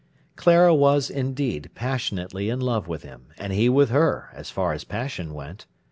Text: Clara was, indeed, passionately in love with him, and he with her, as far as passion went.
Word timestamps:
Clara 0.35 0.73
was, 0.73 1.11
indeed, 1.11 1.69
passionately 1.75 2.49
in 2.49 2.59
love 2.59 2.87
with 2.87 3.03
him, 3.03 3.27
and 3.37 3.53
he 3.53 3.69
with 3.69 3.91
her, 3.91 4.29
as 4.33 4.49
far 4.49 4.73
as 4.73 4.83
passion 4.83 5.31
went. 5.31 5.67